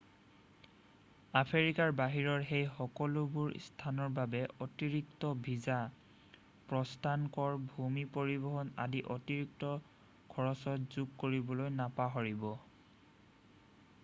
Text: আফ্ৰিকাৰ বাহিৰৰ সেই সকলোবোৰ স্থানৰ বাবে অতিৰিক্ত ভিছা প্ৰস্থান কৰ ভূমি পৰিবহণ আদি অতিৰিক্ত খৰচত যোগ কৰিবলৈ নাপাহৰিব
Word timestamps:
আফ্ৰিকাৰ 1.39 1.91
বাহিৰৰ 1.97 2.45
সেই 2.51 2.63
সকলোবোৰ 2.77 3.57
স্থানৰ 3.65 4.07
বাবে 4.15 4.39
অতিৰিক্ত 4.65 5.29
ভিছা 5.49 5.75
প্ৰস্থান 6.71 7.27
কৰ 7.37 7.59
ভূমি 7.75 8.05
পৰিবহণ 8.17 8.73
আদি 8.87 9.01
অতিৰিক্ত 9.17 9.73
খৰচত 10.35 10.87
যোগ 10.97 11.13
কৰিবলৈ 11.25 11.75
নাপাহৰিব 11.83 12.49